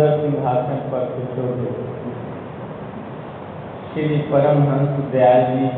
सुंदर 0.06 0.22
सिंहासन 0.22 0.82
पर 0.90 1.06
सुशोभित 1.12 1.78
श्री 3.94 4.18
परमहंस 4.32 4.98
दयाल 5.12 5.46
जी 5.46 5.70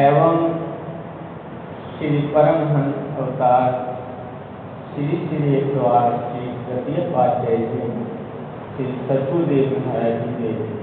एवं 0.00 0.40
श्री 1.92 2.18
परमहंस 2.34 3.18
अवतार 3.18 3.78
श्री 4.90 5.06
श्री 5.28 5.54
एक 5.56 5.70
सौ 5.74 5.86
आठ 5.90 6.18
श्री 6.26 6.50
तृतीय 6.66 7.00
पाध्याय 7.14 7.56
जी 7.56 7.88
श्री 8.76 8.90
सचुदेव 9.08 9.72
महाराज 9.86 10.20
जी 10.20 10.52
के। 10.52 10.76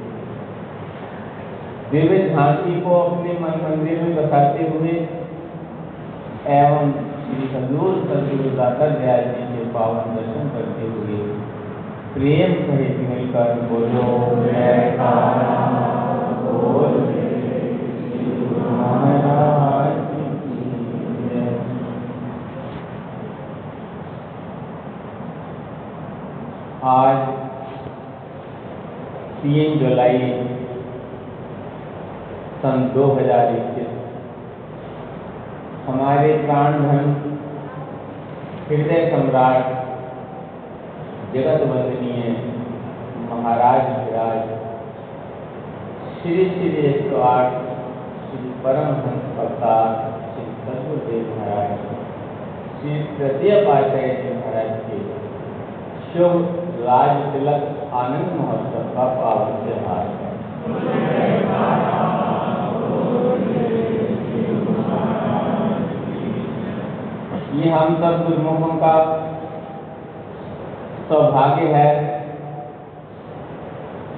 दिव्य 1.92 2.30
झांकी 2.30 2.82
को 2.82 3.00
अपने 3.02 3.38
मन 3.40 3.62
मंदिर 3.64 4.02
में 4.02 4.16
बसाते 4.16 4.68
हुए 4.68 4.98
एवं 6.58 6.92
श्री 7.28 7.48
हजूर 7.56 8.04
सदगुरु 8.08 8.58
दाता 8.58 8.90
दयाल 8.90 9.24
जी 9.24 9.48
के 9.54 9.72
पावन 9.74 10.16
दर्शन 10.16 10.50
करते 10.50 10.88
हुए 10.88 11.25
प्रेम 12.16 12.52
सहित 12.66 13.00
मिलकर 13.08 13.50
बोलो 13.70 14.04
आज 26.86 27.18
तीन 29.42 29.80
जुलाई, 29.80 30.20
सन 32.62 32.90
दो 32.96 33.06
हज़ार 33.14 33.56
इक्कीस। 33.56 33.94
हमारे 35.88 36.34
प्राण 36.38 36.78
धन, 36.84 37.16
हृदय 38.70 39.10
सम्राट 39.12 39.85
जगत 41.36 41.64
वंदनीय 41.70 42.28
महाराज 43.30 43.88
विराज। 44.02 44.52
श्री 46.20 46.46
श्री 46.52 46.70
एक 46.82 47.02
सौ 47.08 47.24
आठ 47.30 47.58
श्री 48.28 48.52
परमहंस 48.64 49.42
अवतार 49.46 49.90
श्री 50.28 50.46
सदगुरुदेव 50.62 51.26
महाराज। 51.32 51.74
श्री 52.78 52.94
तृतीय 53.18 53.56
पातशाही 53.66 54.14
जी 54.22 54.32
महाराज 54.38 54.72
के 54.86 55.02
शुभ 56.14 56.40
राज 56.86 57.12
तिलक 57.34 57.68
आनंद 58.04 58.32
महोत्सव 58.40 58.88
का 58.96 59.10
पावन 59.20 59.52
त्योहार। 59.66 60.08
ये 67.60 67.68
हम 67.72 67.96
सब 67.98 68.26
गुरुमुखों 68.26 68.74
का 68.78 68.96
सौभाग्य 71.10 71.66
है 71.68 71.90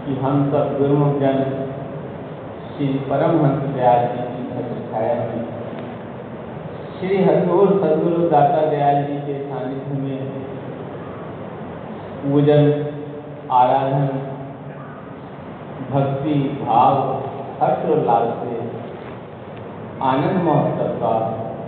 कि 0.04 0.14
हम 0.20 0.44
सब 0.52 0.78
गुरुमुख 0.78 1.20
जन 1.20 1.40
श्री 2.68 2.88
परमहंस 3.10 3.64
दयाल 3.76 4.06
जी 4.08 4.22
की 4.28 4.44
छाया 4.92 5.16
में 5.16 5.42
श्री 7.00 7.18
हजूर 7.24 7.74
सदगुरु 7.82 8.30
दाता 8.30 8.62
दयाल 8.70 9.04
जी 9.04 9.18
के 9.26 9.36
सानिध्य 9.42 10.00
में 10.04 10.46
पूजन, 12.22 12.64
आराधन, 13.52 14.08
भक्ति, 15.92 16.40
भाव 16.64 16.96
हर्षोल्लास 17.62 18.34
से 18.40 18.56
आनंद 20.04 20.42
महोत्सव 20.44 20.90
का 20.98 21.14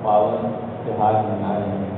पावन 0.04 0.50
त्योहार 0.84 1.14
मना 1.24 1.54
रहे 1.58 1.78
हैं। 1.78 1.89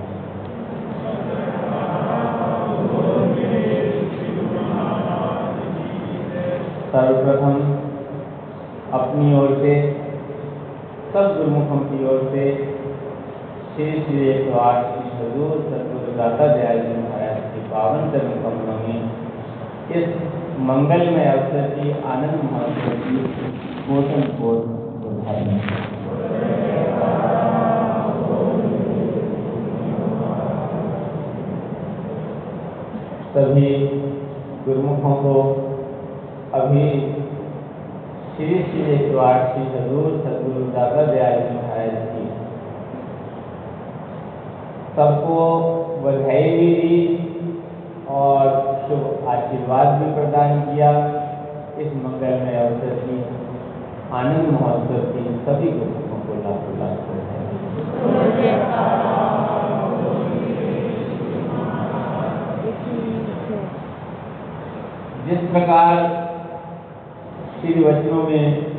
सर्वप्रथम 6.91 7.59
अपनी 8.94 9.34
ओर 9.34 9.53
से, 9.59 9.75
सब 11.13 11.35
गुरुमुखों 11.38 11.78
की 11.85 12.06
ओर 12.06 12.24
से 12.31 12.44
श्री 13.75 13.91
श्री 14.02 14.28
एक 14.28 14.50
सौ 14.50 14.57
आठ 14.59 14.85
श्री 14.88 15.12
हजूर 15.19 15.53
सतगुरु 15.68 16.18
दाता 16.18 16.47
दयाल 16.47 16.79
जी 16.79 16.97
महाराज 16.97 17.40
की 17.53 17.63
पावन 17.69 18.12
चरण 18.12 18.35
कमलों 18.44 18.78
में 18.84 19.00
इस 19.96 20.09
मंगलमय 20.68 21.25
अवसर 21.28 21.69
की 21.69 21.91
आनंद 22.09 22.44
महोत्सव 22.52 23.00
की 23.03 23.18
पोषण 23.88 24.29
को 24.38 24.53
बधाई 25.03 26.00
सभी 33.33 33.67
गुरुमुखों 34.63 35.11
को 35.17 35.33
अभी 36.57 36.87
श्री 38.31 38.57
श्री 38.63 38.81
एक 38.93 39.15
आठ 39.25 39.53
श्री 39.53 39.63
हजूर 39.75 40.07
सदगुरु 40.23 40.63
दादा 40.73 41.05
दयाल 41.11 41.37
महाराज 41.51 41.93
की 42.07 42.25
सबको 44.97 45.37
बधाई 46.03 46.49
भी 46.57 46.67
दी 46.81 46.99
और 48.17 48.49
शुभ 48.83 49.29
आशीर्वाद 49.35 49.87
भी 50.01 50.11
प्रदान 50.15 50.61
किया। 50.63 50.91
इस 51.79 51.89
मंगलमय 52.03 52.55
अवसर 52.63 52.93
की 53.05 53.17
आनंद 54.19 54.51
महोत्सव 54.51 55.07
की 55.13 55.23
सभी 55.45 55.71
गुरुमुखों 55.77 56.19
को 56.25 56.41
लाखों 56.43 56.73
लाख 56.79 56.95
बधाई 57.07 57.51
जिस 65.31 65.39
प्रकार 65.39 65.97
श्री 67.59 67.83
वचनों 67.83 68.23
में 68.23 68.71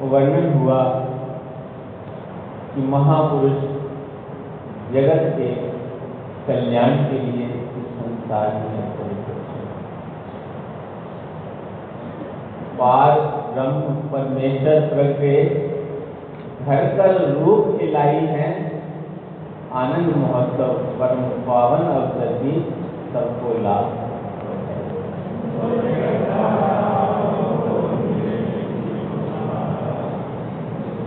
वर्णन 0.00 0.52
हुआ 0.58 0.82
कि 2.74 2.82
महापुरुष 2.82 3.56
जगत 4.92 5.32
के 5.38 5.48
कल्याण 6.46 6.96
के 6.96 7.18
लिए 7.18 7.46
इस 7.46 7.88
संसार 7.96 8.54
में 8.54 8.86
पार 12.78 13.20
ब्रह्म 13.52 13.94
परमेश्वर 14.12 14.80
प्रज्ञे 14.88 15.44
धरकर 16.66 17.20
रूप 17.34 17.78
खिलाई 17.80 18.24
है, 18.32 18.48
आनंद 19.72 20.16
महोत्सव, 20.16 20.74
परम 21.00 21.22
पावन 21.46 21.86
अवसर 21.92 22.38
भी 22.42 22.60
सबको 23.12 23.62
लाभ। 23.62 24.05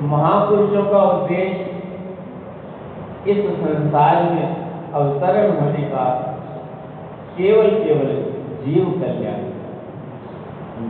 महापुरुषों 0.10 0.84
का 0.84 1.02
उद्देश्य 1.04 1.66
इस 3.32 3.40
संसार 3.60 4.24
में 4.32 4.48
अवतरण 4.94 5.52
होने 5.60 5.84
का 5.84 6.06
केवल 7.38 7.70
केवल 7.84 8.12
जीव 8.64 8.86
कल्याण 9.02 9.42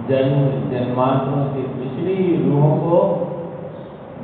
जन्म 0.10 0.40
जन्मांतरों 0.72 1.42
से 1.54 1.62
पिछड़ी 1.74 2.16
रूहों 2.46 2.72
को 2.78 3.00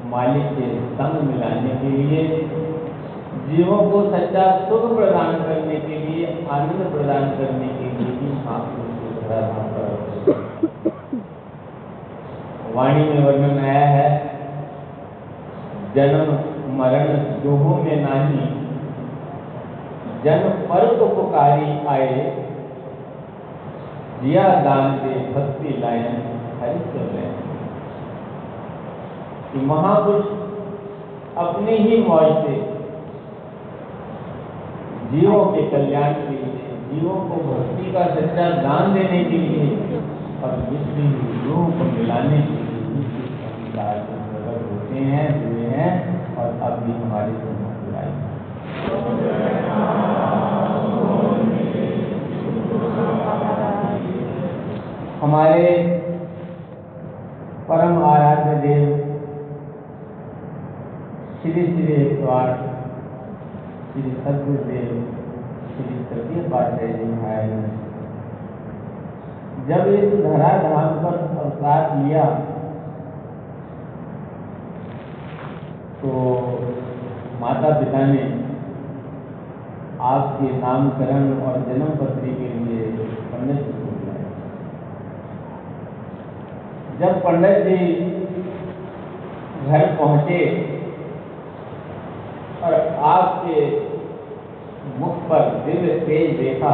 मालिक 0.10 0.48
के 0.58 0.68
संग 0.96 1.16
मिलाने 1.24 1.74
के 1.82 1.90
लिए, 1.90 2.22
जीवों 3.48 3.80
को 3.92 3.98
सच्चा 4.12 4.46
सुख 4.66 4.84
प्रदान 4.96 5.32
करने 5.44 5.78
के 5.80 5.96
लिए, 5.98 6.26
आनंद 6.52 6.82
प्रदान 6.92 7.24
करने 7.38 7.68
के 7.68 7.88
लिए 7.90 8.12
भी 8.18 8.28
महापुरुष 8.36 8.85
वाणी 12.76 13.04
में 13.04 13.26
वर्णन 13.26 13.60
आया 13.66 13.88
है, 13.88 14.10
जन्म, 15.96 16.32
मरण 16.78 17.08
दोहों 17.44 17.84
में 17.84 17.96
नाही 18.02 18.40
जन्म 20.24 20.50
पर 20.50 21.00
तो 21.00 21.08
पुकारी 21.08 21.88
आए 21.88 22.46
दिया 24.22 24.44
दान 24.44 24.92
दे, 24.92 25.14
भक्ति 25.34 25.78
लायन 25.80 26.16
हरि 26.62 26.80
चले। 26.80 27.46
कि 29.52 29.66
महापुरुष 29.66 30.26
अपने 31.38 31.72
ही 31.72 31.98
मौज 32.04 32.46
से 32.46 32.56
जीवों 35.12 35.46
के 35.46 35.62
कल्याण 35.62 36.14
के 36.14 36.30
लिए 36.30 36.55
जीवों 36.96 37.16
को 37.30 37.38
भक्ति 37.46 37.92
का 37.94 38.04
सच्चा 38.10 38.44
दान 38.62 38.94
देने 38.94 39.24
के 39.24 39.38
लिए 39.38 39.98
और 40.44 40.52
विश्व 40.68 41.00
रूह 41.46 41.72
को 41.80 41.88
मिलाने 41.92 42.38
के 42.42 42.60
लिए 42.60 42.76
प्रकट 43.72 44.62
होते 44.68 45.00
हैं, 45.06 45.26
हुए 45.40 45.66
हैं 45.72 45.90
और 46.36 46.62
अब 46.68 46.78
भी 46.84 46.94
हमारे 46.94 47.34
सम्मुख 47.40 47.82
लाए 47.92 48.14
हमारे 55.22 55.68
परम 57.70 58.04
आराध्य 58.06 58.56
देव 58.64 58.88
श्री 61.42 61.68
श्री 61.68 62.00
आठ 62.32 62.64
श्री 63.92 64.02
सदगुरुदेव 64.02 65.25
श्री 65.76 66.42
पाठक 66.50 66.92
जी 66.98 67.06
महाराज 67.06 67.50
जब 69.68 69.88
इस 69.94 70.14
धरा 70.24 70.52
धाम 70.60 71.00
पर 71.00 71.16
अवतार 71.38 71.96
लिया 71.96 72.26
तो 76.02 76.12
माता 77.42 77.72
पिता 77.80 78.06
ने 78.06 78.22
आपके 80.10 80.52
नामकरण 80.58 81.26
और 81.42 81.58
जन्म 81.64 81.90
पत्री 81.98 82.36
के 82.36 82.52
लिए 82.60 82.86
पंडित 83.32 83.58
जी 83.58 83.74
को 83.74 83.90
बुलाया 83.90 84.30
जब 87.00 87.20
पंडित 87.24 87.68
जी 87.68 87.82
घर 89.66 89.86
पहुँचे 89.98 90.40
और 92.64 92.74
आपके 93.10 93.94
मुख 95.00 95.16
पर 95.30 95.50
दिव्य 95.66 96.00
तेज 96.02 96.38
देखा 96.40 96.74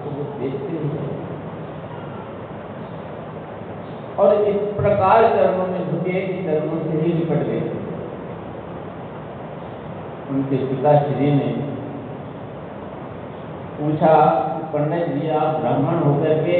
तो 0.00 0.10
वो 0.10 0.24
देखते 0.40 0.72
ही 0.72 0.88
रहे। 0.88 1.12
और 4.18 4.34
इस 4.48 4.56
प्रकार 4.76 5.28
चरणों 5.30 5.66
में 5.68 5.80
झुके 5.84 6.20
कि 6.22 6.42
चरणों 6.44 6.80
से 6.82 6.98
ही 6.98 7.12
निपट 7.14 7.46
गए 7.46 7.62
उनके 10.30 10.56
पिता 10.66 10.92
श्री 11.00 11.30
ने 11.32 11.48
पूछा, 13.76 14.14
पंडित 14.72 15.08
जी, 15.08 15.28
आप 15.30 15.56
ब्राह्मण 15.60 16.02
होकर 16.02 16.42
के 16.44 16.58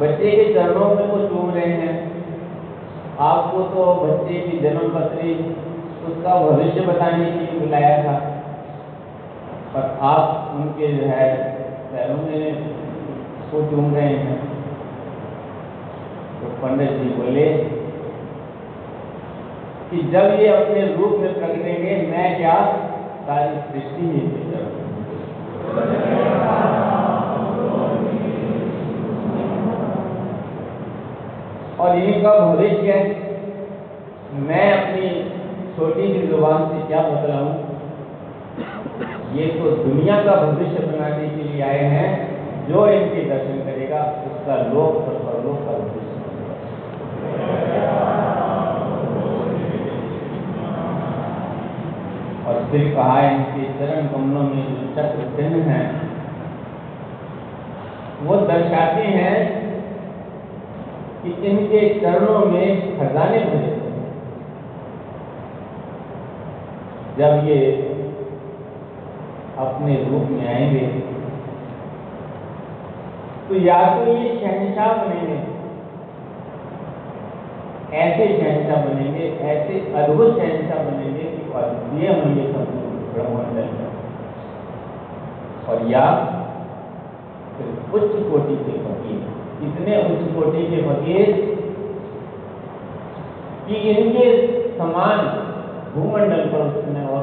बच्चे 0.00 0.30
के 0.30 0.52
चरणों 0.54 0.88
में 0.94 1.06
वो 1.06 1.18
चूम 1.28 1.50
रहे 1.50 1.72
हैं 1.82 1.94
आपको 3.20 3.62
तो 3.70 3.86
बच्चे 4.02 4.40
की 4.40 4.58
जन्म 4.58 4.84
पत्री 4.94 5.32
उसका 6.08 6.34
भविष्य 6.40 6.86
बताने 6.86 7.24
के 7.30 7.59
पर 9.74 9.98
आप 10.00 10.52
उनके 10.54 10.86
जो 10.88 11.06
है 11.06 11.26
पैरों 11.92 12.16
में 12.16 12.64
को 13.50 13.62
चूम 13.70 13.94
रहे 13.94 14.14
हैं। 14.16 14.38
तो 16.40 16.48
पंडित 16.62 16.90
जी 16.90 17.08
बोले 17.10 17.46
कि 19.90 20.02
जब 20.02 20.36
ये 20.40 20.48
अपने 20.48 20.80
रूप 20.96 21.20
में 21.20 21.34
प्रकटेंगे 21.34 21.96
मैं 22.10 22.36
क्या? 22.36 22.54
सारी 23.26 23.56
सृष्टि 23.60 24.02
ही 24.02 24.20
में। 24.42 24.60
और 31.80 31.96
इनका 31.96 32.38
भविष्य 32.40 32.94
मैं 34.48 34.66
अपनी 34.72 35.08
छोटी 35.76 36.12
सी 36.12 36.26
ज़ुबान 36.26 36.68
से 36.68 36.86
क्या 36.86 37.02
बतलाऊं? 37.02 37.52
ये 39.32 39.46
तो 39.48 39.70
दुनिया 39.76 40.14
का 40.24 40.34
भविष्य 40.36 40.86
बनाने 40.86 41.28
के 41.28 41.42
लिए 41.42 41.62
आए 41.62 41.82
हैं, 41.90 42.08
जो 42.68 42.86
इनके 42.88 43.22
दर्शन 43.28 43.58
करेगा, 43.64 44.00
उसका 44.26 44.56
लोक 44.70 44.96
और 45.02 45.18
परलोक 45.26 45.58
का 45.66 45.78
भविष्य 45.78 46.08
और 52.46 52.64
फिर 52.70 52.94
कहा 52.94 53.20
इनके 53.28 53.64
चरण 53.78 54.06
कमलों 54.08 54.42
में 54.42 54.62
जो 54.66 54.86
चक्र 54.94 55.26
चिन्ह 55.36 55.70
हैं, 55.70 55.86
वो 58.22 58.36
दर्शाते 58.48 59.04
हैं 59.18 59.36
कि 61.22 61.30
इनके 61.48 61.80
चरणों 62.00 62.44
में 62.46 62.98
खजाने 62.98 63.38
भरे 63.44 63.78
जब 67.18 67.48
ये 67.48 67.56
अपने 69.60 69.94
रूप 69.94 70.28
में 70.30 70.48
आएँगे। 70.54 70.86
तो 73.48 73.54
या 73.54 73.78
तो 73.96 74.12
ये 74.12 74.40
शहनशाह 74.40 74.92
बनेंगे। 74.92 75.38
ऐसे 77.96 78.26
शहनशाह 78.38 78.84
बनेंगे, 78.84 79.38
ऐसे 79.40 79.92
अद्भुत 79.94 80.38
शहनशाह 80.38 80.82
बनेंगे 80.84 81.22
कि 81.22 81.52
अद्वितीय 81.52 82.08
होंगे 82.08 82.52
संपूर्ण 82.52 83.12
ब्रह्मांड 83.12 83.52
में। 83.54 83.80
और 85.68 85.90
या 85.90 86.06
फिर 87.56 87.66
उच्च 87.94 88.12
कोटि 88.30 88.56
के 88.56 88.72
फकीर 88.72 89.18
इतने 89.62 89.96
उच्च 90.02 90.34
कोटि 90.34 90.62
के 90.62 90.82
फकीर 90.82 91.26
कि 93.68 93.74
इनके 93.74 94.26
समान 94.78 95.18
भूमंडल 95.94 96.46
पर 96.46 96.58
उसने 96.58 97.06
और 97.06 97.22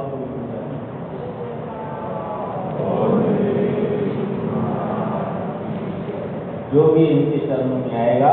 जो 6.72 6.84
भी 6.94 7.04
इनके 7.06 7.38
चरणों 7.48 7.78
में 7.78 7.94
आएगा, 8.00 8.32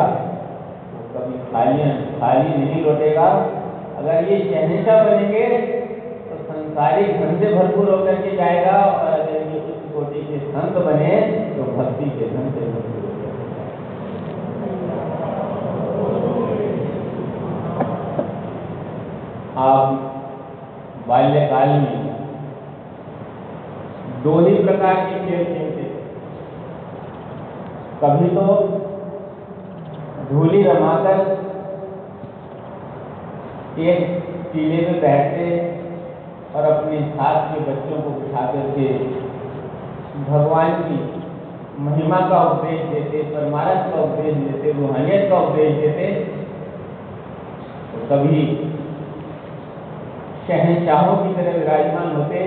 वो 0.93 1.03
तो 1.03 1.19
कभी 1.19 1.39
खाली 1.51 1.85
खाली 2.21 2.49
नहीं 2.57 2.83
लौटेगा। 2.85 3.29
अगर 3.99 4.31
ये 4.31 4.39
शहनशाह 4.41 5.05
बनेंगे 5.05 5.45
तो 6.25 6.39
संसारिक 6.45 7.21
धन 7.21 7.39
से 7.41 7.53
भरपूर 7.55 7.91
होकर 7.91 8.17
के 8.23 8.37
जाएगा, 8.37 8.73
और 8.73 9.13
अगर 9.13 9.37
ये 9.53 9.61
उच्च 9.61 9.83
कोटि 9.95 10.21
के 10.23 10.39
संत 10.47 10.75
बने 10.87 11.15
तो 11.57 11.71
भक्ति 11.73 12.11
के 12.11 12.31
धन 12.31 12.51
से 12.55 12.63
भरपूर 12.73 13.03
आप 19.65 19.87
बाल्यकाल 21.09 21.69
में 21.81 22.04
दो 24.25 24.38
ही 24.40 24.54
प्रकार 24.64 25.00
के 25.07 25.19
खेल 25.21 25.45
खेलते 25.47 25.83
कभी 28.02 28.28
तो 28.28 28.45
धूली 30.28 30.62
रमाकर 30.62 31.19
एक 33.83 34.23
टीले 34.52 34.81
में 34.87 35.00
बैठते 35.00 35.49
और 36.54 36.64
अपने 36.64 37.00
साथ 37.11 37.50
के 37.50 37.61
बच्चों 37.64 38.00
को 38.02 38.11
बिठा 38.21 38.47
करके 38.52 38.88
भगवान 40.25 40.73
की 40.83 40.99
महिमा 41.81 42.21
का 42.28 42.43
उपदेश 42.45 42.81
देते 42.88 43.23
परमारस 43.31 43.90
का 43.90 44.02
उपदेश 44.02 44.35
देते, 44.35 44.73
रूहानियत 44.73 45.28
का 45.31 45.40
उपदेश 45.40 45.75
देते 45.76 46.12
तो 47.90 48.07
कभी 48.09 48.45
शहनशाहों 50.47 51.16
की 51.16 51.35
तरह 51.35 51.59
विराजमान 51.59 52.16
होते 52.16 52.47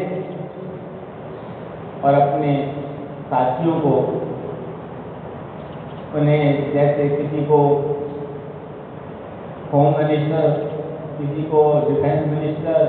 और 2.03 2.13
अपने 2.13 2.51
साथियों 3.29 3.75
को, 3.79 3.93
उन्हें 6.15 6.43
जैसे 6.73 7.09
किसी 7.09 7.41
को 7.45 7.59
होम 9.73 9.87
मिनिस्टर 9.97 10.45
किसी 11.17 11.43
को 11.43 11.61
डिफेंस 11.89 12.21
मिनिस्टर 12.27 12.79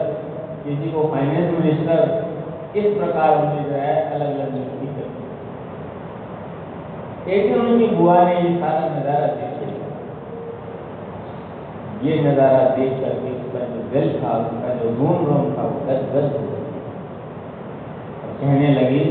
किसी 0.65 0.89
को 0.91 1.01
फाइनेंस 1.09 1.47
मिनिस्टर 1.59 2.01
इस 2.77 2.87
प्रकार 2.99 3.29
उन्हें 3.39 3.63
जो 3.65 3.75
है 3.75 3.95
अलग 4.11 4.29
अलग 4.29 4.49
नियुक्ति 4.55 4.87
करती 4.87 5.23
एक 7.33 7.43
दिन 7.53 7.59
उनकी 7.61 7.87
बुआ 7.97 8.19
ने 8.25 8.35
ये 8.35 8.51
सारा 8.59 8.83
नज़ारा 8.89 9.27
देख 9.27 9.53
ये 12.05 12.13
नज़ारा 12.23 12.63
देख 12.77 12.93
करके 13.01 13.31
उसका 13.37 13.61
जो 13.69 13.81
दिल 13.93 14.07
था 14.23 14.33
उनका 14.39 14.71
जो 14.75 14.87
रोम 14.99 15.19
रोम 15.27 15.45
था 15.55 15.65
गया। 15.79 16.27
और 16.41 16.58
कहने 18.41 18.69
लगी 18.75 19.05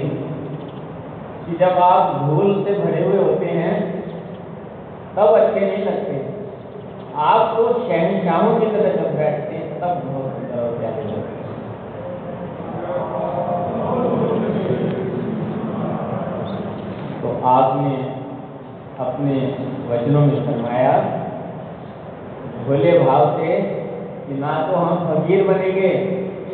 कि 1.46 1.55
जब 1.60 1.79
आप 1.84 2.03
धूल 2.24 2.53
से 2.65 2.74
भरे 2.79 3.03
हुए 3.05 3.17
होते 3.17 3.46
हैं, 3.46 3.74
तब 5.15 5.34
अच्छे 5.34 5.60
नहीं 5.60 5.86
लगते। 5.86 6.13
आप 7.22 7.55
तो 7.57 7.63
शहनशाहों 7.74 8.60
की 8.60 8.65
तरह 8.65 8.96
जब 8.96 9.17
बैठते 9.17 9.55
हैं, 9.55 9.67
तब 9.79 10.01
बहुत 10.05 10.27
सुंदर 10.34 10.60
प्यारे 10.79 11.03
लगते 11.03 11.34
हैं। 11.34 11.46
तो 17.22 17.27
आपने 17.48 17.93
अपने 19.00 19.36
वचनों 19.89 20.22
में 20.22 20.38
फरमाया, 20.46 20.93
भोले 22.67 22.98
भाव 23.00 23.38
से 23.38 23.50
कि 24.27 24.34
ना 24.39 24.53
तो 24.62 24.75
हम 24.75 25.05
फकीर 25.07 25.48
बनेंगे 25.48 25.91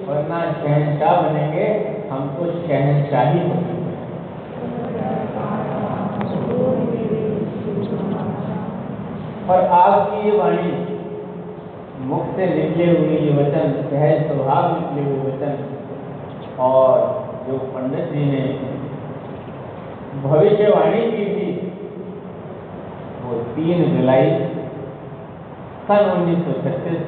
और 0.07 0.27
ना 0.29 0.39
शहनशाह 0.53 1.21
बनेंगे 1.21 1.67
हम 2.13 2.25
तो 2.31 2.47
शहनशाही 2.55 3.39
फकीर 3.43 3.77
और 9.49 9.63
आपकी 9.77 10.19
ये 10.25 10.33
वाणी 10.37 10.73
मुख 12.09 12.27
से 12.35 12.45
निकले 12.49 12.85
हुए 12.89 13.17
ये 13.17 13.31
वचन, 13.37 13.73
सहज 13.89 14.21
स्वभाव 14.27 14.67
निकले 14.73 15.03
हुए 15.05 15.17
वचन, 15.23 15.53
और 16.59 16.93
जो 17.47 17.57
पंडित 17.73 18.11
जी 18.11 18.25
ने 18.25 18.43
भविष्यवाणी 20.23 21.01
की 21.11 21.25
थी, 21.33 21.49
वो 23.23 23.41
तीन 23.55 23.83
जुलाई 23.95 24.29
सन 25.89 26.11
उन्नीस 26.11 26.45
सौ 26.45 26.53
छत्तीस, 26.61 27.01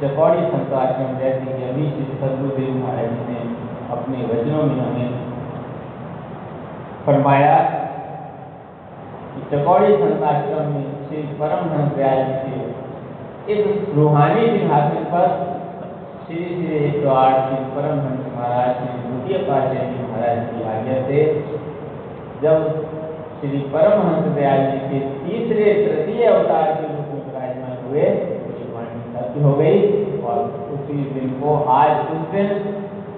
चकौड़ी 0.00 0.40
जैसे 1.20 1.44
कि 1.44 1.62
अभी 1.68 1.84
श्री 1.90 2.04
सदगुरुदेव 2.16 2.74
महाराज 2.76 3.10
जी 3.10 3.22
ने 3.28 3.65
अपने 3.90 4.22
वचनों 4.26 4.62
में 4.62 4.78
हमें 4.80 5.10
फरमाया 7.06 7.56
चकौड़ी 9.50 9.92
संत 9.96 10.22
आश्रम 10.22 10.72
में 10.72 10.86
श्री 11.08 11.22
दयाल 11.96 12.22
जी 12.28 12.54
के 12.54 13.54
इस 13.54 13.94
रूहानी 13.94 14.46
सिंहासन 14.46 15.04
पर 15.10 15.28
श्री 16.26 16.44
श्री 16.44 17.04
आठ 17.08 17.36
श्री 17.48 17.58
परमहंस 17.74 18.32
महाराज 18.36 18.70
श्री 18.76 19.02
द्वितीय 19.02 19.38
पातशाह 19.48 19.84
जी 19.90 20.02
महाराज 20.02 20.40
की 20.48 20.64
आज्ञा 20.70 20.96
से 21.02 21.20
जब 22.42 22.66
श्री 23.40 23.58
परमहंस 23.74 24.34
दयाल 24.34 24.64
जी 24.70 24.80
के 24.88 25.00
तीसरे 25.20 25.72
तृतीय 25.84 26.24
अवतार 26.24 26.72
के 26.72 26.88
रूप 26.88 27.14
में 27.14 27.22
विराजमान 27.26 27.78
हुए, 27.86 28.08
उनकी 28.46 29.42
हो 29.42 29.52
गई 29.52 29.80
और 30.22 30.42
उसी 30.74 30.98
दिन 31.14 31.30
को 31.40 31.54
आज 31.74 32.12
उस 32.16 32.26
दिन 32.34 32.48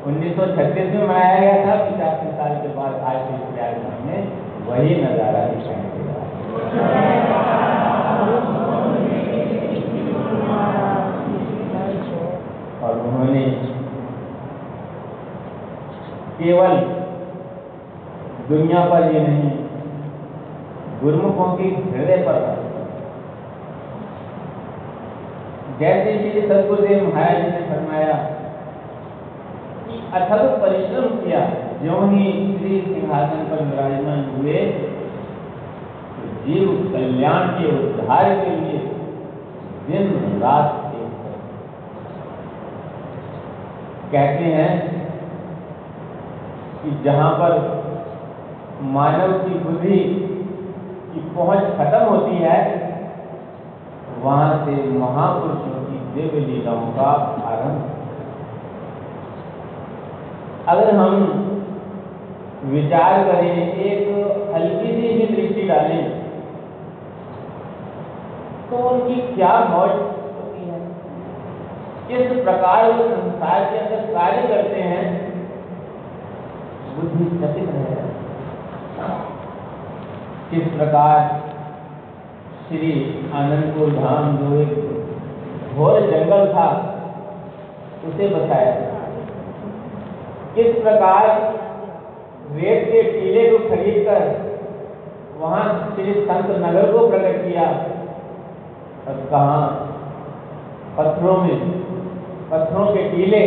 1936 0.06 0.92
में 0.94 1.06
मनाया 1.06 1.38
गया 1.40 1.56
था 1.64 1.74
पिचासी 1.84 2.30
साल 2.32 2.54
के 2.56 2.68
बाद 2.74 3.00
आज 3.04 3.16
के 3.24 3.38
प्रयागराज 3.46 4.04
में 4.06 4.20
वही 4.66 4.94
नज़ारा 5.02 5.42
दिखाई 5.48 6.88
और 12.82 12.98
उन्होंने 12.98 13.44
केवल 16.38 16.76
दुनिया 18.48 18.84
पर 18.88 19.12
ये 19.14 19.20
नहीं, 19.20 19.50
गुरुमुखों 21.00 21.48
की 21.56 21.68
हृदय 21.68 22.24
पर 22.28 22.38
जैसे 25.80 26.18
श्री 26.18 26.40
सदगुरुदेव 26.40 27.04
महाराज 27.08 27.42
ने 27.42 27.60
फरमाया 27.66 28.14
अथक 30.14 30.42
परिश्रम 30.62 31.08
किया। 31.16 31.40
जो 31.82 32.00
ही 32.06 32.24
श्री 32.58 32.80
सिंहासन 32.82 33.44
पर 33.50 33.64
विराजमान 33.64 34.20
हुए। 34.36 34.60
तो 36.14 36.28
जीव 36.44 36.68
कल्याण 36.92 37.48
के 37.48 37.66
उद्धार 37.78 38.34
के 38.34 38.50
लिए 38.50 38.78
दिन 39.88 40.40
रात 40.42 40.84
कहते 44.12 44.44
हैं 44.44 44.72
कि 46.82 46.90
जहाँ 47.04 47.30
पर 47.32 47.52
मानव 48.92 49.32
की 49.38 49.58
बुद्धि 49.58 49.98
की 51.12 51.20
पहुँच 51.36 51.64
खत्म 51.78 52.00
होती 52.04 52.36
है, 52.36 52.58
वहाँ 54.22 54.64
से 54.64 54.76
महापुरुषों 54.98 55.82
की 55.84 55.98
दिव्य 56.14 56.40
लीलाओं 56.46 56.86
का 56.92 57.10
आरंभ 57.46 57.97
अगर 60.68 60.94
हम 60.94 61.12
विचार 62.64 63.24
करें, 63.24 63.52
एक 63.82 64.08
हल्की 64.54 64.88
सी 64.88 65.12
भी 65.18 65.26
दृष्टि 65.26 65.62
डालें 65.68 66.02
तो 68.70 68.76
उनकी 68.88 69.14
क्या 69.34 69.52
मौज 69.70 69.90
होती 69.90 70.64
है? 70.68 70.80
किस 72.08 72.42
प्रकार 72.44 72.90
वो 72.92 73.04
संसार 73.04 73.64
के 73.64 73.78
अंदर 73.78 74.12
कार्य 74.14 74.42
करते 74.48 74.82
हैं? 74.82 75.04
बुद्धि 76.96 77.24
चकित 77.38 77.70
जाती 77.70 78.06
किस 80.50 80.68
प्रकार 80.72 81.16
श्री 82.68 82.92
आनंदपुर 83.34 83.90
धाम 83.92 84.36
जो 84.36 84.60
एक 84.60 85.74
घोर 85.74 86.00
जंगल 86.10 86.46
था, 86.52 86.68
उसे 88.08 88.28
बताया 88.28 88.97
किस 90.54 90.70
प्रकार 90.82 91.26
रेत 92.52 92.84
के 92.92 93.02
टीले 93.02 93.42
को 93.50 93.58
खरीद 93.68 93.96
कर 94.06 94.22
वहाँ 95.38 95.64
श्री 95.96 96.12
संत 96.20 96.48
नगर 96.62 96.92
को 96.92 97.06
प्रकट 97.08 97.36
किया 97.44 97.66
और 99.08 99.18
कहा? 99.30 99.58
पत्थरों 100.98 101.36
में, 101.36 101.58
पत्थरों 102.50 102.86
के 102.86 103.02
टीले 103.10 103.42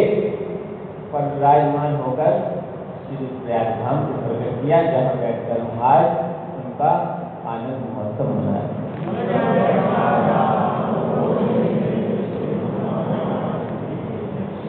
पर 1.14 1.26
विराजमान 1.34 1.96
होकर 1.96 2.38
श्री 3.06 3.26
प्रयाग 3.26 3.68
धाम 3.80 4.06
को 4.06 4.14
प्रकट 4.22 4.62
किया, 4.62 4.78
जहाँ 4.84 5.16
बैठकर 5.18 5.60
आज 5.84 6.06
उनका 6.60 6.92
आनंद 7.48 7.82
महोत्सव 7.90 8.26
मनाए 8.30 10.01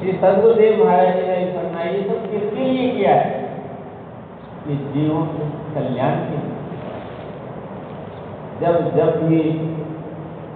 श्री 0.02 0.12
सदगुरुदेव 0.12 0.84
महाराज 0.84 1.16
जी 1.16 1.26
ने 1.26 1.34
फरमाया 1.52 1.90
ये 1.90 2.02
सब 2.02 2.22
किसके 2.30 2.64
लिए 2.64 2.88
किया 2.90 3.14
है? 3.14 3.42
ये 4.68 4.74
जीवों 4.76 5.20
के 5.26 5.44
कल्याण 5.74 6.16
के 6.22 6.40
जब 8.60 8.96
जब 8.96 9.28
भी 9.28 9.42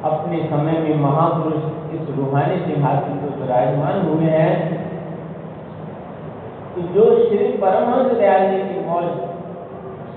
अपने 0.04 0.42
समय 0.50 0.78
में 0.78 0.96
महापुरुष 0.96 1.62
इस 1.94 2.10
रूहानी 2.16 2.58
सिंहासन 2.60 3.14
पर 3.16 3.38
विराजमान 3.40 4.02
हुए 4.06 4.30
हैं 4.30 4.52
तो 6.74 6.82
जो 6.94 7.08
श्री 7.28 7.48
परमहंस 7.58 8.18
दयाल 8.18 8.50
जी 8.50 8.58
की 8.62 8.86
मौज, 8.88 9.08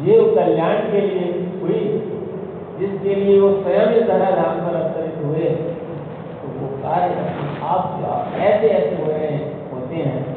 जीव 0.01 0.35
कल्याण 0.35 0.91
के 0.91 1.01
लिए 1.01 1.31
हुई, 1.61 1.83
जिसके 2.79 3.15
लिए 3.15 3.39
वो 3.39 3.51
स्वयं 3.61 3.93
इस 3.93 4.07
धरा 4.07 4.31
धाम 4.31 4.59
पर 4.59 4.75
अवतरित 4.75 5.25
हुए 5.25 5.78
कार्य 6.89 7.15
आप 7.63 8.01
ऐसे 8.35 8.67
ऐसे 8.67 9.03
हो 9.03 9.09
रहे 9.09 9.37
होते 9.73 9.95
हैं 9.95 10.35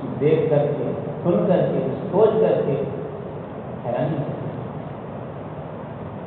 कि 0.00 0.20
देख 0.20 0.50
करके, 0.50 0.92
सुन 1.22 1.46
करके, 1.46 1.88
सोच 1.88 2.30
करके 2.30 2.72
हैरानी। 3.82 4.18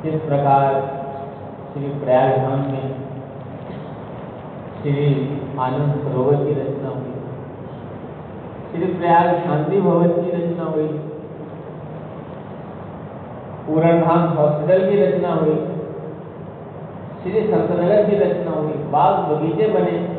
किस 0.02 0.20
प्रकार 0.20 0.74
श्री 1.72 1.86
प्रयाग 1.86 2.38
धाम 2.38 2.58
में 2.58 2.94
श्री 4.82 5.06
आनंद 5.60 5.94
सरोवर 5.94 6.34
की 6.34 6.50
रचना 6.50 6.88
हुई। 6.88 7.14
श्री 8.72 8.94
प्रयाग 8.94 9.34
शांति 9.44 9.80
भवन 9.80 10.08
की 10.08 10.30
रचना 10.30 10.64
हुई। 10.64 10.88
पूरण 13.66 14.00
धाम 14.00 14.28
हॉस्पिटल 14.28 14.90
की 14.90 15.06
रचना 15.06 15.32
हुई। 15.34 15.75
श्री 17.26 17.40
संतनगर 17.40 18.10
की 18.10 18.16
रचना 18.16 18.50
हुई। 18.50 18.72
बाग 18.72 19.14
बगीचे 19.14 19.68
बने। 19.68 20.16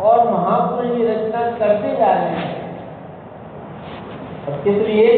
और 0.00 0.30
महापुरुष 0.30 0.96
की 0.96 1.06
रचना 1.06 1.50
करते 1.50 1.96
जा 1.96 2.06
रहे 2.06 2.30
हैं। 2.30 2.78
और 4.46 4.60
किस 4.64 4.74
लिए? 4.74 5.12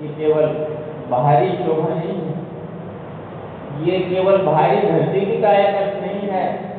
ये 0.00 0.08
केवल 0.08 0.46
बाहरी 1.10 1.48
शोभा 1.48 1.94
नहीं 1.94 2.18
है। 2.18 2.36
ये 3.84 3.98
केवल 4.00 4.36
बाहरी 4.38 4.76
धरती 4.76 5.20
की 5.20 5.42
कायाकल्प 5.42 6.02
नहीं 6.02 6.28
है 6.28 6.76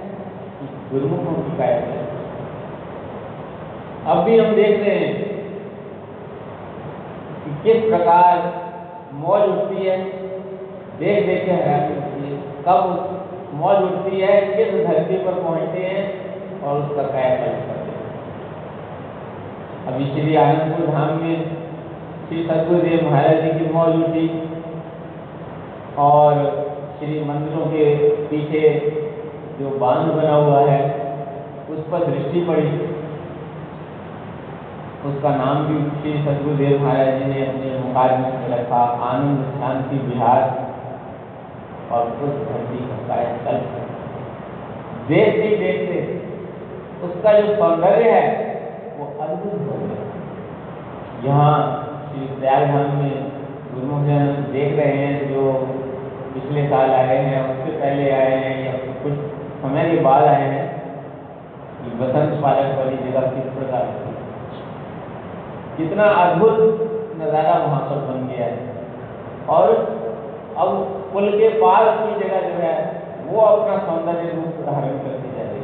गुरुमुखों 0.92 1.44
की 1.44 1.58
कायाकल्प। 1.58 2.10
अब 4.08 4.18
भी 4.18 4.40
हम 4.40 4.56
देख 4.56 4.80
रहे 4.80 4.96
हैं 4.96 5.14
कि 7.44 7.52
किस 7.64 7.90
प्रकार 7.90 8.54
मौज 9.14 9.42
उठती 9.42 9.86
है। 9.86 10.04
देख 11.00 11.26
देख 11.26 11.46
के 11.46 11.52
हैरानी 11.52 12.07
कब 12.68 12.80
मौज 13.54 13.84
उठती 13.84 14.20
है, 14.20 14.42
किस 14.42 14.74
धरती 14.88 15.18
पर 15.18 15.42
पहुँचते 15.44 15.80
हैं 15.80 16.62
और 16.62 16.82
उसका 16.82 17.04
कायाकल्प 17.04 17.60
करते 17.68 17.92
हैं। 17.92 18.06
अभी 19.88 20.06
श्री 20.06 20.36
आनंदपुर 20.36 20.88
धाम 20.88 21.22
में 21.22 21.38
श्री 22.28 22.44
सतगुरुदेव 22.44 23.10
महाराज 23.10 23.42
जी 23.44 23.52
की 23.60 23.74
मौज 23.74 23.96
उठी 23.96 24.28
और 25.98 26.42
श्री 27.00 27.24
मंदिरों 27.24 27.66
के 27.66 27.86
पीछे 28.26 28.62
जो 29.60 29.70
बाँध 29.80 30.12
बना 30.14 30.36
हुआ 30.36 30.60
है, 30.60 30.82
उस 31.70 31.80
पर 31.92 32.06
दृष्टि 32.06 32.42
पड़ी। 32.42 32.68
उसका 35.10 35.36
नाम 35.36 35.66
भी 35.66 35.78
श्री 36.02 36.22
सतगुरुदेव 36.24 36.84
महाराज 36.84 37.20
जी 37.20 37.26
ने 37.26 37.46
अपने 37.46 37.80
मुकादमे 37.80 38.32
में 38.38 38.58
रखा, 38.58 38.84
आनंद 39.10 39.44
शांति 39.60 39.98
विहार। 40.08 40.67
और 41.92 42.02
उस 42.24 42.34
धरती 42.48 42.80
का 42.88 42.98
कायाकल्प 43.08 43.70
देखते 45.10 45.50
देखते 45.58 45.96
उसका 47.04 47.32
जो 47.40 47.56
सौंदर्य 47.56 48.12
है, 48.12 48.28
वो 48.98 49.06
अद्भुत 49.22 49.60
हो 49.68 49.76
गया 49.82 50.02
यहाँ 51.26 51.54
श्री 52.08 52.28
प्रयागधाम 52.36 52.90
में 52.98 53.16
जन 54.08 54.46
देख 54.52 54.78
रहे 54.78 54.94
हैं 54.94 55.16
जो 55.30 55.42
पिछले 56.34 56.62
साल 56.70 56.92
आए 56.92 57.18
हैं, 57.18 57.40
उससे 57.44 57.72
पहले 57.80 58.10
आए 58.12 58.36
हैं, 58.36 58.56
या 58.66 58.72
कुछ 59.04 59.14
समय 59.62 59.90
के 59.92 60.00
बाद 60.02 60.24
आए 60.24 60.44
हैं, 60.44 60.66
कि 61.78 61.90
बसंत 61.98 62.42
पालक 62.42 62.78
वाली 62.78 62.98
जगह 62.98 63.28
किस 63.32 63.48
प्रकार 63.54 63.84
कितना 65.78 66.06
अद्भुत 66.22 66.58
नज़ारा 67.18 67.54
वहाँ 67.58 67.82
पर 67.82 67.98
बन 68.08 68.28
गया 68.28 68.46
है। 68.46 68.62
और 69.48 69.66
अब 70.58 70.97
पुल 71.18 71.30
के 71.32 71.48
पास 71.60 71.88
की 72.00 72.16
जगह 72.16 72.42
जो 72.42 72.58
है, 72.62 72.74
वो 73.28 73.38
अपना 73.44 73.78
सौंदर्य 73.86 74.34
रूप 74.34 74.58
धारण 74.66 74.98
करती 74.98 75.30
जा 75.38 75.46
रही 75.46 75.62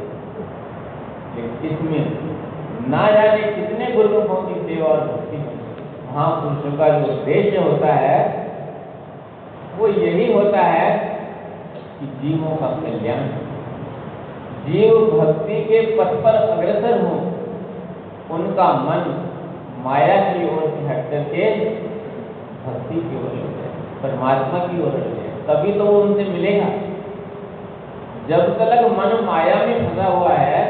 है 1.34 1.42
इसमें 1.68 2.88
ना 2.88 3.02
जाने 3.10 3.42
कितने 3.52 3.90
गुरुमुखों 3.92 4.38
की 4.42 4.54
सेवा 4.64 4.88
और 4.88 5.00
भक्ति 5.02 5.38
महापुरुषों 6.06 6.72
का 6.78 6.88
जो 6.90 7.12
उद्देश्य 7.12 7.62
होता 7.68 7.92
है, 7.94 8.18
वो 9.78 9.88
यही 9.88 10.26
होता 10.32 10.64
है 10.64 10.88
कि 11.94 12.06
जीवों 12.18 12.56
का 12.56 12.74
कल्याण 12.80 13.22
जीव 14.66 14.92
भक्ति 15.12 15.60
के 15.64 15.80
पथ 15.96 16.10
पर 16.24 16.40
अग्रसर 16.50 17.00
हो, 17.00 17.16
उनका 18.34 18.72
मन 18.84 19.02
माया 19.84 20.18
की 20.24 20.48
ओर 20.48 20.66
से 20.70 20.88
हट 20.88 21.10
करके 21.10 21.50
भक्ति 22.66 23.00
की 23.00 23.16
ओर 23.18 23.42
परमात्मा 24.02 24.58
की 24.66 24.82
ओर 24.82 24.98
जाए। 24.98 25.23
तभी 25.48 25.72
तो 25.72 25.84
वो 25.84 26.00
उनसे 26.00 26.24
मिलेगा। 26.24 26.68
जब 28.28 28.42
तक 28.58 28.86
मन 28.90 29.14
माया 29.24 29.54
में 29.66 29.76
फंसा 29.80 30.06
हुआ 30.08 30.32
है, 30.32 30.62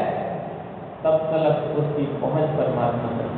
तब 1.03 1.17
तक 1.31 1.77
उसकी 1.77 2.05
पहुँच 2.21 2.49
परमात्मा 2.57 3.09
तक। 3.17 3.31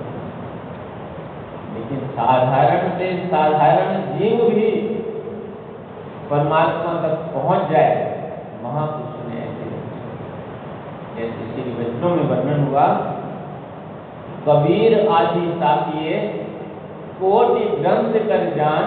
लेकिन 1.74 2.08
साधारण 2.10 2.89
से 2.98 3.12
साधारण 3.27 4.01
जीव 4.13 4.44
भी 4.50 4.72
परमात्मा 6.29 6.94
तक 7.01 7.15
पहुँच 7.34 7.70
जाए, 7.72 7.91
महापुरुष 8.63 9.27
ने 9.27 9.36
ऐसे 9.41 9.65
जैसे 11.17 11.46
श्री 11.53 11.72
वैष्णव 11.74 12.15
में 12.15 12.25
वर्णन 12.29 12.67
हुआ, 12.67 12.88
कबीर 14.48 14.94
आदि 15.10 15.46
साकिए 15.60 16.17
कोटि 17.20 17.65
ग्रंथ 17.77 18.13
कर 18.27 18.44
जान 18.56 18.84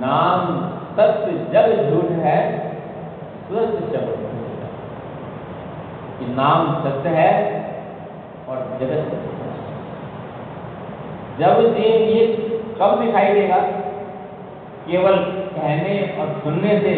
नाम 0.00 0.40
सत्य 0.90 1.32
जग 1.52 1.90
झूठ 1.90 2.10
है 2.24 2.38
स्वस्थ 3.46 3.78
शब्द 3.92 4.28
कि 6.18 6.26
नाम 6.34 6.72
सत्य 6.82 7.14
है 7.16 7.32
और 8.48 8.56
जगत 8.80 9.04
जब 11.40 11.60
दिन 11.74 12.02
ये 12.08 12.22
कब 12.80 13.00
दिखाई 13.00 13.34
देगा, 13.34 13.58
केवल 14.86 15.16
कहने 15.52 15.94
और 16.20 16.32
सुनने 16.42 16.78
से 16.80 16.94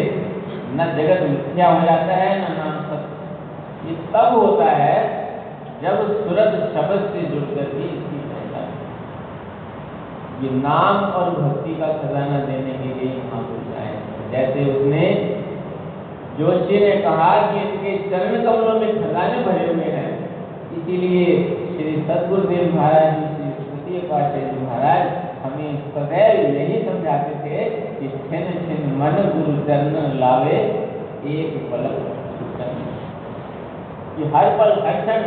न 0.75 0.85
जगत 0.97 1.21
मिथ्या 1.29 1.69
हो 1.69 1.85
जाता 1.85 2.15
है, 2.15 2.31
न 2.39 2.55
नाम 2.57 2.73
सत्य। 2.89 3.11
ये 3.85 3.95
तब 4.13 4.37
होता 4.37 4.69
है 4.73 4.97
जब 5.81 6.01
सूरज 6.17 6.53
शब्द 6.73 7.07
से 7.13 7.21
जुड़ 7.29 7.43
करके 7.45 7.83
इसकी 7.85 8.19
ये 10.43 10.49
नाम 10.53 10.95
और 11.17 11.29
भक्ति 11.35 11.73
का 11.75 11.87
खजाना 11.97 12.39
देने 12.45 12.73
के 12.79 12.89
लिए 12.95 13.09
महापुरुष 13.17 13.67
आए 13.81 13.93
जैसे 14.31 14.65
उसने 14.71 15.03
जोशी 16.37 16.79
ने 16.79 16.95
कहा 17.01 17.29
कि 17.41 17.59
इनके 17.59 17.91
चरण 18.09 18.45
कमलों 18.45 18.79
में 18.79 18.89
खजाने 18.95 19.41
भरे 19.43 19.65
हुए 19.67 19.91
हैं। 19.95 20.11
इसीलिए 20.77 21.25
श्री 21.73 21.93
सदगुरुदेव 22.07 22.75
महाराज, 22.75 23.13
श्री 23.83 23.99
पाशाह 24.09 24.47
जी 24.47 24.65
महाराज 24.65 25.03
हमें 25.43 25.71
सदैव 25.93 26.39
यही 26.55 26.81
समझाते 26.85 27.33
थे 27.43 27.69
कि 27.97 28.07
छिन 28.25 28.45
छिन 28.65 28.81
मन 28.99 29.19
गुरु 29.33 29.57
चरण 29.67 30.17
लावे, 30.19 30.57
एक 31.33 31.59
पलक 31.71 31.95
कि 34.15 34.31
हर 34.33 34.49
पल 34.57 34.71
हर 34.85 34.97
क्षण 35.01 35.21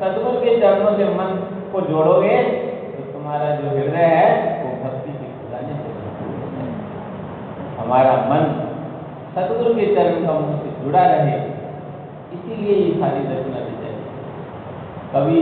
सदगुरु 0.00 0.38
के 0.40 0.60
चरणों 0.60 0.92
से 0.98 1.08
मन 1.14 1.34
को 1.72 1.80
जोड़ोगे 1.88 2.36
तुम्हारा 3.32 3.52
जो 3.56 3.68
हृदय 3.68 4.06
है, 4.12 4.24
वो 4.62 4.70
भक्ति 4.80 5.12
के 5.18 5.26
खजाने 5.34 5.74
से 5.74 5.90
हमारा 7.76 8.10
मन 8.30 8.42
सदगुरु 9.34 9.70
के 9.74 9.86
चरण 9.94 10.18
कमलों 10.24 10.56
से 10.58 10.72
जुड़ा 10.80 11.04
रहे, 11.04 11.38
इसीलिए 12.34 12.74
ये 12.74 12.90
सारी 12.98 13.22
दर्शना 13.28 13.62
दी 13.68 13.76
जाए 13.80 13.94
कभी 15.14 15.38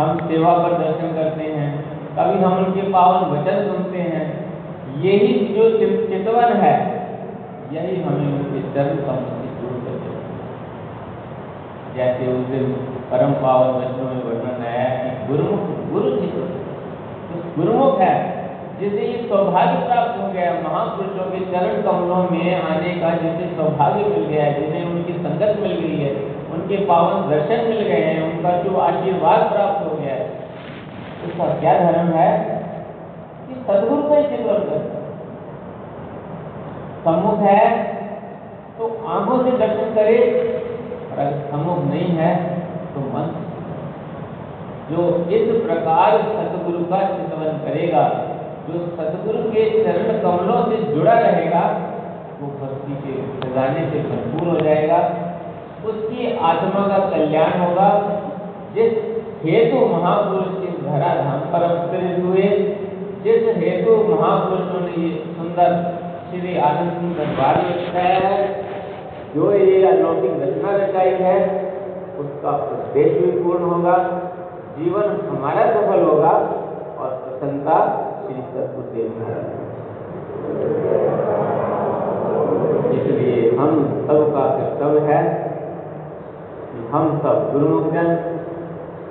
हम 0.00 0.18
सेवा 0.26 0.54
पर 0.58 0.74
दर्शन 0.80 1.14
करते 1.18 1.52
हैं, 1.52 1.70
कभी 2.16 2.42
हम 2.42 2.56
उनके 2.64 2.88
पावन 2.90 3.30
वचन 3.34 3.62
सुनते 3.68 4.08
हैं, 4.08 4.26
यही 5.04 5.30
जो 5.54 5.68
चितवन 5.78 6.56
है, 6.64 6.74
यही 7.72 8.02
हमें 8.02 8.26
उनके 8.32 8.64
चरण 8.74 8.96
कमलों 9.06 9.36
से 9.36 9.52
जोड़ 9.60 9.76
करते 9.84 10.16
जैसे 11.94 12.32
उस 12.32 12.42
दिन 12.48 12.74
परम 13.12 13.38
पावन 13.44 13.70
वचनों 13.78 14.10
में 14.10 14.20
वर्णन 14.24 14.66
आया 14.72 14.90
कि 14.98 15.14
गुरुमुख, 15.28 15.70
गुरु 15.92 16.10
जी 16.16 16.32
गुरुमुख 17.56 18.00
है, 18.00 18.14
जिसे 18.80 19.02
ये 19.02 19.18
सौभाग्य 19.28 19.86
प्राप्त 19.86 20.20
हो 20.20 20.26
गया, 20.32 20.52
महापुरुषों 20.60 21.24
के 21.32 21.40
चरण 21.46 21.82
कमलों 21.82 22.22
में 22.30 22.46
आने 22.62 22.94
का 23.00 23.10
जिसे 23.18 23.48
सौभाग्य 23.56 24.04
मिल 24.06 24.24
गया 24.26 24.44
है, 24.44 24.52
जिन्हें 24.60 24.84
उनकी 24.86 25.14
संगत 25.18 25.58
मिल 25.62 25.74
गई 25.80 25.98
है, 25.98 26.12
उनके 26.52 26.76
पावन 26.86 27.28
दर्शन 27.30 27.68
मिल 27.68 27.82
गए 27.82 28.04
हैं, 28.04 28.22
उनका 28.24 28.52
जो 28.62 28.76
आशीर्वाद 28.80 29.40
प्राप्त 29.52 29.80
हो 29.84 29.96
गया 29.96 30.14
है, 30.14 30.24
उसका 31.26 31.46
क्या 31.60 31.74
धर्म 31.80 32.08
है? 32.14 32.30
कि 33.42 33.54
सदगुरु 33.62 34.02
का 34.04 34.16
ही 34.16 34.24
सम्मुख 37.04 37.38
है 37.40 37.62
तो 38.78 38.86
आँखों 39.08 39.36
से 39.44 39.50
दर्शन 39.58 39.94
करे, 39.94 40.18
और 41.10 41.18
अगर 41.18 41.38
सम्मुख 41.50 41.78
नहीं 41.84 42.10
है 42.16 42.32
तो 42.94 43.00
मन 43.12 43.26
जो 44.90 45.30
इस 45.30 45.62
प्रकार 45.62 46.18
सतगुरु 46.18 46.84
का 46.84 46.98
चिंतन 46.98 47.60
करेगा, 47.64 48.08
जो 48.68 48.86
सतगुरु 48.96 49.38
के 49.38 49.84
चरण 49.84 50.22
कमलों 50.22 50.70
से 50.70 50.94
जुड़ा 50.94 51.12
रहेगा, 51.12 51.80
वो 52.40 52.46
भक्ति 52.46 52.92
के 52.92 53.40
खजाने 53.40 53.90
से 53.90 53.98
भरपूर 53.98 54.48
हो 54.48 54.60
जाएगा। 54.60 54.98
उसकी 55.86 56.38
आत्मा 56.38 56.88
का 56.88 57.10
कल्याण 57.10 57.60
होगा। 57.60 58.20
जिस 58.74 58.92
हेतु 59.44 59.86
महापुरुष 59.86 60.46
के 60.46 60.82
धरा 60.82 61.14
धाम 61.14 61.40
पर 61.40 61.62
अवतरित 61.62 62.24
हुए, 62.24 62.42
जिस 63.24 63.56
हेतु 63.56 63.90
महापुरुषों 63.90 64.80
ने 64.80 65.02
ये 65.02 65.16
सुंदर 65.16 66.00
श्री 66.30 66.58
आनंद 66.58 66.90
सिंह 66.92 67.14
दरबार 67.14 67.56
में 67.56 67.88
रचाया 67.88 68.28
है, 68.28 68.64
जो 69.34 69.52
ये 69.52 69.86
अलौकिक 69.86 70.30
रचना 70.30 70.76
रचाई 70.76 71.10
है, 71.10 71.70
उसका 72.18 72.50
उद्देश्य 72.50 73.20
भी 73.20 73.44
पूर्ण 73.44 73.64
होगा। 73.64 74.19
जीवन 74.76 75.08
हमारा 75.28 75.64
सफल 75.70 76.02
होगा 76.02 76.32
और 77.00 77.10
प्रसन्नता 77.22 77.78
श्री 78.22 78.42
सतगुरुदेव 78.42 79.06
महाराज 79.18 79.46
इसलिए 82.96 83.38
हम 83.58 83.72
सबका 84.08 84.44
कर्तव्य 84.56 85.00
है 85.08 85.22
कि 86.72 86.86
हम 86.92 87.08
सब 87.24 87.48
गुरुमुख 87.52 87.92
जन 87.94 88.10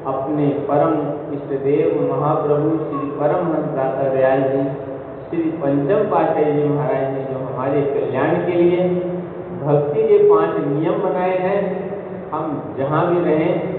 अपने 0.07 0.47
परम 0.67 0.93
इष्ट 1.33 1.51
देव 1.63 1.97
महाप्रभु 2.11 2.69
श्री 2.83 3.01
परमहंस 3.19 3.97
दयाल 4.13 4.43
जी, 4.43 4.63
श्री 5.29 5.41
पंचम 5.63 6.09
पाशाही 6.11 6.53
जी 6.53 6.67
महाराज 6.69 7.11
ने 7.13 7.23
जो 7.23 7.39
हमारे 7.39 7.81
कल्याण 7.89 8.35
के 8.45 8.61
लिए 8.61 8.87
भक्ति 9.63 10.03
के 10.03 10.17
पाँच 10.29 10.55
नियम 10.67 11.01
बनाए 11.01 11.37
हैं। 11.39 11.59
हम 12.31 12.45
जहाँ 12.77 13.01
भी 13.07 13.19
रहें 13.25 13.78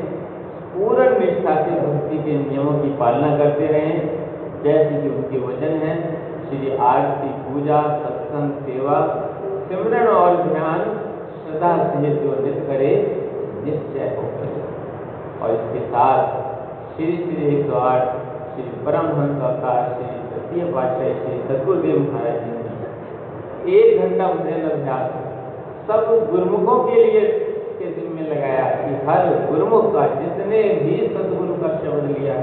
पूर्ण 0.74 1.18
निष्ठा 1.18 1.54
से 1.54 1.70
भक्ति 1.70 2.18
के 2.18 2.50
नियमों 2.50 2.72
की 2.72 2.88
पालना 2.88 3.36
करते 3.38 3.66
रहें। 3.66 4.20
जैसे 4.62 5.02
कि 5.02 5.08
उनके 5.08 5.38
वचन 5.38 5.72
हैं। 5.72 6.30
श्री 6.48 6.76
आरती 6.76 7.28
पूजा, 7.28 7.82
सत्संग, 7.82 8.50
सेवा, 8.50 9.26
सिमरन 9.68 10.06
और 10.06 10.36
ध्यान 10.36 10.80
श्रद्धा 11.42 11.76
से 11.84 12.08
जो 12.08 12.46
नित 12.46 12.64
करे, 12.66 12.92
निश्चय 13.64 14.16
होकर 14.16 14.50
और 15.42 15.54
इसके 15.54 15.86
साथ 15.86 16.26
श्री 16.96 17.16
श्री 17.16 17.56
एक 17.56 17.66
सौ 17.66 17.78
आठ 17.78 18.02
श्री 18.54 18.62
परमहंस 18.62 19.42
अवतार, 19.42 19.98
श्री 19.98 20.06
तृतीय 20.30 20.74
पातशाही, 20.74 21.14
श्री 21.14 21.42
सदगुरुदेव 21.48 22.12
महाराज 22.12 22.34
जी 22.34 22.50
ने 22.50 22.60
एक 23.78 24.00
घंटा 24.00 24.26
भजन 24.26 24.70
अभ्यास 24.70 25.10
सब 25.88 26.28
गुरुमुखों 26.30 26.84
के 26.84 27.04
लिए 27.04 27.20
के 27.78 27.84
दिन 27.84 28.12
में 28.14 28.30
लगाया 28.30 28.64
कि 28.64 29.06
हर 29.06 29.50
गुरुमुख 29.50 29.92
का 29.92 30.06
जितने 30.50 30.62
भी 30.76 30.94
सदगुरु 31.08 31.54
का 31.56 31.68
शब्द 31.78 32.06
लिया। 32.10 32.36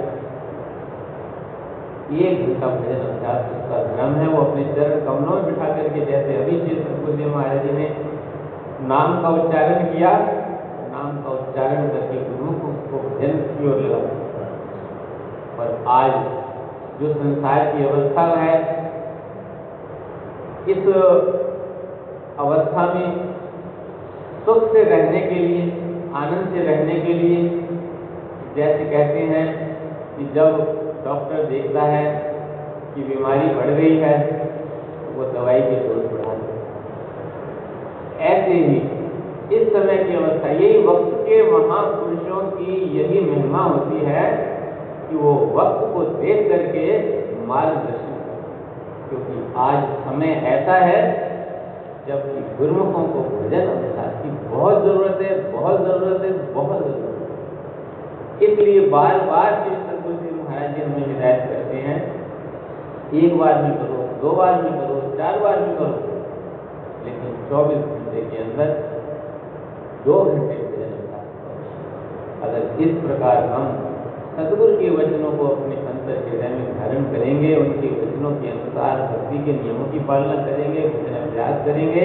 एक 2.18 2.44
घंटा 2.44 2.68
भजन 2.68 3.00
अभ्यास 3.06 3.48
उसका 3.54 3.80
धर्म 3.86 4.14
है, 4.16 4.28
वो 4.28 4.42
अपने 4.42 4.64
चरण 4.76 5.00
कमलों 5.06 5.34
में 5.36 5.46
बिठा 5.46 5.68
करके 5.78 6.04
जैसे 6.06 6.36
अभी 6.36 6.60
श्री 6.60 6.76
सतगुरुदेव 6.78 7.36
महाराज 7.36 7.60
जी 7.64 7.74
ने 7.74 7.88
नाम 8.88 9.10
का 9.22 9.30
उच्चारण 9.40 9.84
किया, 9.86 10.12
नाम 10.94 11.18
का 11.24 11.30
उच्चारण 11.32 11.88
करके 11.90 12.22
गुरुमुख 12.22 12.62
को 12.62 12.68
उसको 12.70 12.96
भजन 13.10 13.34
की 13.50 13.68
ओर 13.70 13.78
लगा। 13.84 14.00
और 15.58 15.68
आज 15.98 16.14
जो 17.00 17.14
संसार 17.14 17.60
की 17.74 17.86
अवस्था 17.88 18.24
है, 18.38 18.56
इस 20.68 20.88
अवस्था 22.40 22.84
में 22.94 23.08
सुख 24.46 24.72
से 24.74 24.84
रहने 24.86 25.22
के 25.22 25.38
लिए, 25.38 25.62
आनंद 26.16 26.54
से 26.54 26.64
रहने 26.64 27.00
के 27.02 27.14
लिए 27.14 27.38
जैसे 28.58 28.86
कहते 28.86 29.20
हैं 29.32 29.48
कि 30.18 30.26
जब 30.36 30.56
डॉक्टर 31.06 31.44
देखता 31.44 31.82
है 31.82 32.06
कि 32.96 33.04
बीमारी 33.04 33.50
बढ़ 33.56 33.72
गई 33.80 33.98
है, 33.98 34.14
वो 35.16 35.26
दवाई 35.34 35.62
की 35.62 35.76
डोज 35.84 36.06
बढ़ा 36.14 36.36
ऐसे 38.28 38.54
ही 38.54 38.78
इस 39.56 39.68
समय 39.74 39.98
की 39.98 40.16
अवस्था, 40.16 40.50
यही 40.52 40.82
वक्त 40.86 41.12
के 41.28 41.42
महापुरुषों 41.52 42.42
की 42.52 42.74
यही 42.98 43.22
महिमा 43.22 43.64
होती 43.64 44.06
है 44.06 44.24
कि 45.10 45.16
वो 45.16 45.34
वक्त 45.56 45.86
को 45.94 46.04
देख 46.22 46.50
करके 46.50 46.86
मार्गदर्शन 47.48 48.16
क्योंकि 49.10 49.36
आज 49.58 49.84
समय 50.08 50.34
ऐसा 50.54 50.80
है, 50.86 51.02
जबकि 52.08 52.42
गुरुमुखों 52.58 53.04
को 53.04 53.22
भजन 53.30 53.68
अभ्यास 53.68 54.18
की 54.24 54.30
बहुत 54.50 54.84
ज़रूरत 54.84 55.22
है, 55.22 55.38
बहुत 55.52 55.82
ज़रूरत 55.82 56.26
है, 56.26 56.32
बहुत 56.54 56.84
ज़रूरत 56.84 57.06
है। 57.12 57.17
इसलिए 58.42 58.82
बार 58.90 59.20
बार 59.28 59.50
श्री 59.62 59.76
सतगुरुदेव 59.78 60.36
महाराज 60.44 60.76
जी 60.76 60.82
हमें 60.82 61.08
हिदायत 61.08 61.42
करते 61.50 61.78
हैं, 61.86 61.98
एक 63.16 63.38
बार 63.38 63.64
भी 63.64 63.72
करो, 63.78 64.04
दो 64.22 64.36
बार 64.36 64.62
भी 64.62 64.70
करो, 64.70 65.00
चार 65.18 65.40
बार 65.40 65.60
भी 65.62 65.74
करो, 65.76 65.98
लेकिन 67.06 67.36
चौबीस 67.50 67.84
घंटे 67.88 68.22
के 68.32 68.44
अंदर 68.44 68.68
दो 70.06 70.24
घंटे 70.24 70.56
अगर 72.38 72.82
इस 72.82 72.92
प्रकार 73.04 73.38
हम 73.52 73.64
सदगुरु 74.36 74.74
के 74.78 74.90
वचनों 74.90 75.32
को 75.38 75.46
अपने 75.48 75.76
अंतर 75.92 76.18
हृदय 76.26 76.50
में 76.50 76.68
धारण 76.74 77.06
करेंगे, 77.14 77.56
उनके 77.56 77.88
वचनों 77.94 78.32
के 78.42 78.50
अनुसार 78.50 79.00
भक्ति 79.08 79.38
के 79.46 79.54
नियमों 79.54 79.88
की 79.92 80.00
पालना 80.00 80.36
करेंगे, 80.46 80.82
भजन 80.90 81.16
अभ्यास 81.22 81.66
करेंगे, 81.66 82.04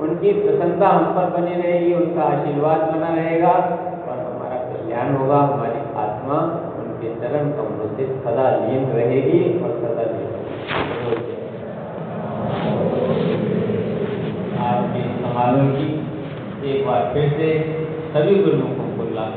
उनकी 0.00 0.32
प्रसन्नता 0.32 0.88
हम 0.88 1.04
पर 1.14 1.30
बनी 1.30 1.54
रहेगी, 1.62 1.92
उनका 1.94 2.22
आशीर्वाद 2.24 2.80
बना 2.90 3.14
रहेगा। 3.14 3.52
कल्याण 4.96 5.16
होगा, 5.16 5.38
हमारी 5.38 5.80
आत्मा 6.00 6.36
उनके 6.80 7.08
चरण 7.20 7.50
कमलों 7.56 7.88
से 7.96 8.04
सदा 8.20 8.44
लीन 8.52 8.84
रहेगी 8.90 9.40
और 9.60 9.72
सदा 9.80 10.04
लीन 10.10 10.30
आपके 14.66 15.02
समारोह 15.16 15.68
की 15.72 15.88
एक 16.70 16.86
बार 16.86 17.10
फिर 17.14 17.28
से 17.32 17.48
सभी 18.14 18.36
गुरुमुखों 18.44 18.88
को 18.96 19.08
लाभ 19.16 19.34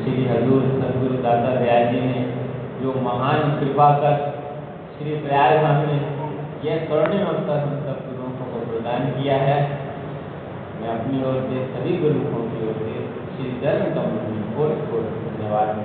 श्री 0.00 0.24
हजूर 0.24 0.62
सदगुरु 0.70 1.22
दादा 1.22 1.54
दयाल 1.56 1.92
जी 1.92 2.00
ने 2.06 2.24
जो 2.80 2.94
महान 3.02 3.52
कृपा 3.60 3.90
कर 3.98 4.16
श्री 4.96 5.16
प्रयागराज 5.18 5.86
में 5.86 6.00
यह 6.64 6.88
स्वर्णिम 6.88 7.26
अवसर 7.26 7.58
हम 7.58 7.78
सब 7.84 8.02
गुरुमुखों 8.08 8.50
को 8.54 8.66
प्रदान 8.72 9.06
किया 9.12 9.36
है 9.44 9.60
मैं 10.80 10.88
अपनी 10.88 11.22
ओर 11.22 11.40
से 11.48 11.64
सभी 11.72 11.96
गुरुओं 11.98 12.44
की 12.44 12.66
ओर 12.66 12.78
से 12.78 12.94
श्री 13.32 13.50
धर्म 13.60 13.90
कमल 13.94 14.20
को 14.86 15.02
धन्यवाद 15.08 15.76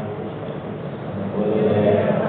बोलो 1.33 2.24